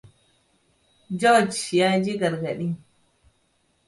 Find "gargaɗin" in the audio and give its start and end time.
2.19-2.73